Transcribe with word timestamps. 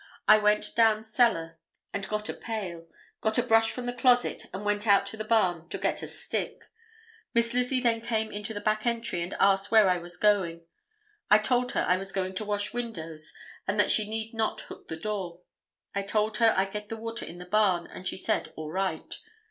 I 0.27 0.39
went 0.39 0.73
down 0.75 1.03
cellar 1.03 1.59
and 1.93 2.07
got 2.07 2.27
a 2.27 2.33
pail, 2.33 2.87
got 3.19 3.37
a 3.37 3.43
brush 3.43 3.69
from 3.71 3.85
the 3.85 3.93
closet 3.93 4.47
and 4.51 4.65
went 4.65 4.87
out 4.87 5.05
to 5.05 5.15
the 5.17 5.23
barn 5.23 5.69
to 5.69 5.77
get 5.77 6.01
a 6.01 6.07
stick. 6.07 6.63
Miss 7.35 7.53
Lizzie 7.53 7.79
then 7.81 8.01
came 8.01 8.31
into 8.31 8.51
the 8.51 8.61
back 8.61 8.87
entry 8.87 9.21
and 9.21 9.35
asked 9.39 9.69
where 9.69 9.87
I 9.87 9.99
was 9.99 10.17
going. 10.17 10.65
I 11.29 11.37
told 11.37 11.73
her 11.73 11.85
I 11.87 11.97
was 11.97 12.11
going 12.11 12.33
to 12.33 12.45
wash 12.45 12.73
windows 12.73 13.31
and 13.67 13.79
that 13.79 13.91
she 13.91 14.09
need 14.09 14.33
not 14.33 14.61
hook 14.61 14.87
the 14.87 14.97
door. 14.97 15.41
I 15.93 16.01
told 16.01 16.37
her 16.37 16.51
I'd 16.57 16.71
get 16.73 16.89
the 16.89 16.97
water 16.97 17.23
in 17.27 17.37
the 17.37 17.45
barn, 17.45 17.85
and 17.85 18.07
she 18.07 18.17
said 18.17 18.51
all 18.55 18.71
right. 18.71 19.13